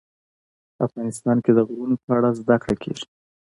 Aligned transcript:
افغانستان 0.85 1.37
کې 1.43 1.51
د 1.55 1.59
غرونه 1.67 1.95
په 2.03 2.09
اړه 2.17 2.29
زده 2.39 2.55
کړه 2.61 2.75
کېږي. 2.83 3.05